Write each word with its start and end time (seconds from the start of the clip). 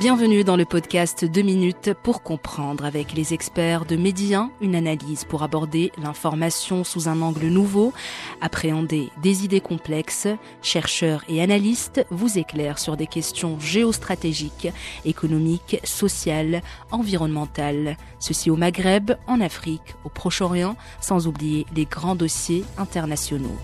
Bienvenue 0.00 0.44
dans 0.44 0.56
le 0.56 0.64
podcast 0.64 1.26
2 1.26 1.42
minutes 1.42 1.92
pour 1.92 2.22
comprendre 2.22 2.86
avec 2.86 3.12
les 3.12 3.34
experts 3.34 3.84
de 3.84 3.96
Médien, 3.96 4.50
une 4.62 4.74
analyse 4.74 5.24
pour 5.24 5.42
aborder 5.42 5.92
l'information 6.02 6.84
sous 6.84 7.06
un 7.10 7.20
angle 7.20 7.48
nouveau, 7.48 7.92
appréhender 8.40 9.10
des 9.22 9.44
idées 9.44 9.60
complexes. 9.60 10.26
Chercheurs 10.62 11.22
et 11.28 11.42
analystes 11.42 12.06
vous 12.08 12.38
éclairent 12.38 12.78
sur 12.78 12.96
des 12.96 13.06
questions 13.06 13.60
géostratégiques, 13.60 14.68
économiques, 15.04 15.78
sociales, 15.84 16.62
environnementales. 16.92 17.98
Ceci 18.20 18.48
au 18.48 18.56
Maghreb, 18.56 19.12
en 19.26 19.42
Afrique, 19.42 19.96
au 20.04 20.08
Proche-Orient, 20.08 20.76
sans 21.02 21.26
oublier 21.26 21.66
les 21.76 21.84
grands 21.84 22.16
dossiers 22.16 22.64
internationaux. 22.78 23.58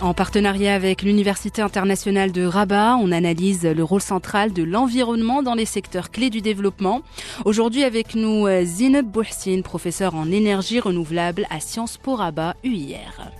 En 0.00 0.14
partenariat 0.14 0.76
avec 0.76 1.02
l'Université 1.02 1.60
internationale 1.60 2.30
de 2.30 2.44
Rabat, 2.44 2.96
on 3.00 3.10
analyse 3.10 3.64
le 3.64 3.82
rôle 3.82 4.00
central 4.00 4.52
de 4.52 4.62
l'environnement 4.62 5.42
dans 5.42 5.54
les 5.54 5.64
secteurs 5.64 6.12
clés 6.12 6.30
du 6.30 6.40
développement. 6.40 7.02
Aujourd'hui 7.44 7.82
avec 7.82 8.14
nous 8.14 8.46
Zineb 8.62 9.06
Bouhsine, 9.06 9.64
professeur 9.64 10.14
en 10.14 10.30
énergie 10.30 10.78
renouvelable 10.78 11.46
à 11.50 11.58
Sciences 11.58 11.96
Po 11.96 12.14
Rabat 12.14 12.54
UIR. 12.62 13.32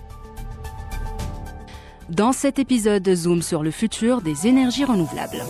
Dans 2.08 2.32
cet 2.32 2.58
épisode, 2.58 3.08
zoom 3.08 3.40
sur 3.40 3.62
le 3.62 3.70
futur 3.70 4.20
des 4.20 4.48
énergies 4.48 4.84
renouvelables. 4.84 5.44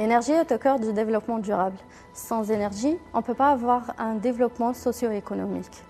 L'énergie 0.00 0.32
est 0.32 0.50
au 0.50 0.58
cœur 0.58 0.80
du 0.80 0.92
développement 0.92 1.38
durable. 1.38 1.76
Sans 2.12 2.50
énergie, 2.50 2.96
on 3.14 3.18
ne 3.18 3.22
peut 3.22 3.34
pas 3.34 3.50
avoir 3.50 3.94
un 3.98 4.16
développement 4.16 4.74
socio-économique. 4.74 5.84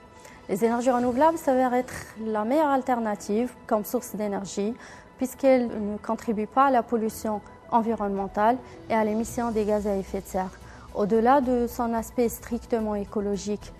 Les 0.48 0.64
énergies 0.64 0.90
renouvelables 0.90 1.36
s'avèrent 1.36 1.74
être 1.74 1.92
la 2.24 2.44
meilleure 2.44 2.70
alternative 2.70 3.52
comme 3.66 3.84
source 3.84 4.14
d'énergie 4.14 4.74
puisqu'elles 5.18 5.66
ne 5.66 5.98
contribuent 5.98 6.46
pas 6.46 6.66
à 6.66 6.70
la 6.70 6.82
pollution 6.82 7.42
environnementale 7.70 8.56
et 8.88 8.94
à 8.94 9.04
l'émission 9.04 9.50
des 9.50 9.66
gaz 9.66 9.86
à 9.86 9.96
effet 9.96 10.20
de 10.20 10.26
serre. 10.26 10.58
Au-delà 10.94 11.42
de 11.42 11.66
son 11.66 11.92
aspect 11.92 12.30
strictement 12.30 12.94
écologique 12.94 13.72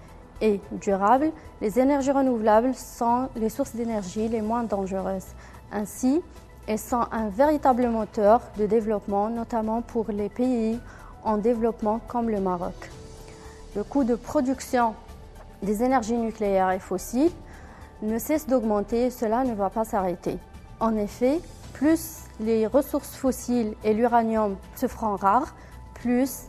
et 0.43 0.61
durable, 0.73 1.33
les 1.63 1.79
énergies 1.79 2.11
renouvelables 2.11 2.75
sont 2.75 3.29
les 3.35 3.49
sources 3.49 3.75
d'énergie 3.75 4.29
les 4.29 4.43
moins 4.43 4.65
dangereuses. 4.65 5.35
Ainsi, 5.73 6.21
elles 6.67 6.79
sont 6.79 7.07
un 7.11 7.31
véritable 7.31 7.89
moteur 7.89 8.43
de 8.59 8.67
développement, 8.67 9.31
notamment 9.31 9.81
pour 9.81 10.07
les 10.11 10.29
pays 10.29 10.79
en 11.25 11.39
développement 11.39 12.01
comme 12.09 12.29
le 12.29 12.41
Maroc. 12.41 12.91
Le 13.75 13.85
coût 13.85 14.05
de 14.05 14.17
production 14.17 14.95
des 15.63 15.83
énergies 15.83 16.17
nucléaires 16.17 16.71
et 16.71 16.79
fossiles 16.79 17.33
ne 18.03 18.19
cesse 18.19 18.47
d'augmenter 18.47 19.07
et 19.07 19.11
cela 19.11 19.45
ne 19.45 19.55
va 19.55 19.71
pas 19.71 19.85
s'arrêter. 19.85 20.39
En 20.81 20.97
effet, 20.97 21.41
plus 21.73 22.21
les 22.41 22.67
ressources 22.67 23.15
fossiles 23.15 23.75
et 23.85 23.95
l'uranium 23.95 24.57
se 24.77 24.87
feront 24.87 25.17
rares, 25.17 25.55
plus 25.95 26.43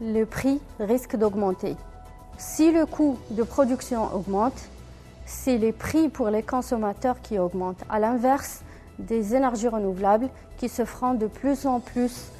le 0.00 0.24
prix 0.24 0.60
risque 0.80 1.16
d'augmenter. 1.16 1.76
Si 2.38 2.72
le 2.72 2.86
coût 2.86 3.18
de 3.30 3.42
production 3.42 4.12
augmente, 4.14 4.68
c'est 5.26 5.58
les 5.58 5.72
prix 5.72 6.08
pour 6.08 6.30
les 6.30 6.42
consommateurs 6.42 7.20
qui 7.22 7.38
augmentent, 7.38 7.84
à 7.88 7.98
l'inverse 7.98 8.62
des 8.98 9.34
énergies 9.34 9.68
renouvelables 9.68 10.28
qui 10.56 10.68
se 10.68 10.84
feront 10.84 11.14
de 11.14 11.26
plus 11.26 11.66
en 11.66 11.80
plus 11.80 12.30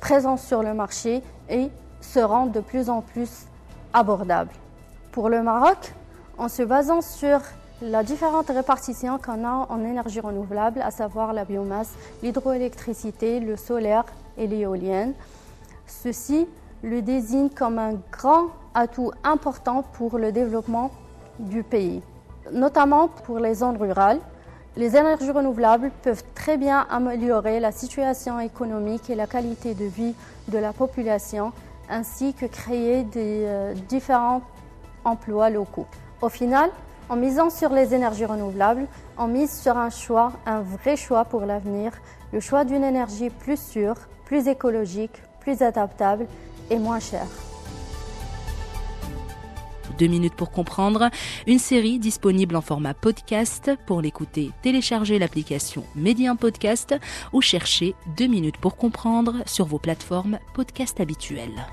présentes 0.00 0.40
sur 0.40 0.62
le 0.62 0.74
marché 0.74 1.22
et 1.48 1.68
seront 2.00 2.46
de 2.46 2.60
plus 2.60 2.90
en 2.90 3.00
plus 3.00 3.46
abordables. 3.92 4.50
Pour 5.12 5.28
le 5.28 5.42
Maroc, 5.42 5.92
en 6.38 6.48
se 6.48 6.62
basant 6.62 7.02
sur 7.02 7.38
la 7.82 8.02
différente 8.02 8.48
répartition 8.48 9.18
qu'on 9.18 9.44
a 9.44 9.66
en 9.68 9.84
énergie 9.84 10.20
renouvelable, 10.20 10.80
à 10.80 10.90
savoir 10.90 11.34
la 11.34 11.44
biomasse, 11.44 11.92
l'hydroélectricité, 12.22 13.38
le 13.38 13.58
solaire 13.58 14.06
et 14.38 14.46
l'éolienne, 14.46 15.12
ceci 15.86 16.48
le 16.82 17.02
désigne 17.02 17.50
comme 17.50 17.78
un 17.78 18.00
grand 18.10 18.46
atout 18.72 19.12
important 19.22 19.84
pour 19.92 20.16
le 20.16 20.32
développement 20.32 20.90
du 21.38 21.62
pays, 21.62 22.00
notamment 22.50 23.08
pour 23.08 23.38
les 23.38 23.56
zones 23.56 23.76
rurales. 23.76 24.18
Les 24.78 24.96
énergies 24.96 25.30
renouvelables 25.30 25.90
peuvent 26.02 26.24
très 26.34 26.56
bien 26.56 26.86
améliorer 26.88 27.60
la 27.60 27.70
situation 27.70 28.40
économique 28.40 29.10
et 29.10 29.14
la 29.14 29.26
qualité 29.26 29.74
de 29.74 29.84
vie 29.84 30.14
de 30.48 30.56
la 30.56 30.72
population, 30.72 31.52
ainsi 31.90 32.32
que 32.32 32.46
créer 32.46 33.02
des 33.04 33.44
euh, 33.44 33.74
différentes 33.90 34.42
emplois 35.04 35.50
locaux. 35.50 35.86
Au 36.20 36.28
final, 36.28 36.70
en 37.08 37.16
misant 37.16 37.50
sur 37.50 37.70
les 37.70 37.94
énergies 37.94 38.24
renouvelables, 38.24 38.86
on 39.18 39.28
mise 39.28 39.52
sur 39.52 39.76
un 39.76 39.90
choix, 39.90 40.32
un 40.46 40.62
vrai 40.62 40.96
choix 40.96 41.24
pour 41.24 41.42
l'avenir, 41.42 41.92
le 42.32 42.40
choix 42.40 42.64
d'une 42.64 42.84
énergie 42.84 43.30
plus 43.30 43.60
sûre, 43.60 43.96
plus 44.24 44.48
écologique, 44.48 45.22
plus 45.40 45.62
adaptable 45.62 46.26
et 46.70 46.78
moins 46.78 47.00
chère. 47.00 47.28
Deux 49.98 50.06
minutes 50.06 50.34
pour 50.34 50.50
comprendre, 50.50 51.10
une 51.46 51.58
série 51.58 51.98
disponible 51.98 52.56
en 52.56 52.60
format 52.60 52.94
podcast. 52.94 53.70
Pour 53.86 54.00
l'écouter, 54.00 54.50
téléchargez 54.62 55.18
l'application 55.18 55.84
Médien 55.94 56.34
Podcast 56.34 56.94
ou 57.32 57.40
cherchez 57.40 57.94
Deux 58.16 58.26
minutes 58.26 58.56
pour 58.56 58.76
comprendre 58.76 59.42
sur 59.46 59.66
vos 59.66 59.78
plateformes 59.78 60.38
podcast 60.54 60.98
habituelles. 61.00 61.66